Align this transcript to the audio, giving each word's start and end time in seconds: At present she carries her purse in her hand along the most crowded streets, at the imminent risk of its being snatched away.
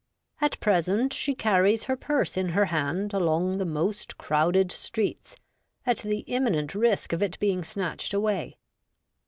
At 0.39 0.59
present 0.59 1.13
she 1.13 1.35
carries 1.35 1.83
her 1.83 1.95
purse 1.95 2.35
in 2.35 2.49
her 2.57 2.65
hand 2.65 3.13
along 3.13 3.59
the 3.59 3.67
most 3.67 4.17
crowded 4.17 4.71
streets, 4.71 5.35
at 5.85 5.97
the 5.99 6.21
imminent 6.21 6.73
risk 6.73 7.13
of 7.13 7.21
its 7.21 7.37
being 7.37 7.63
snatched 7.63 8.11
away. 8.11 8.57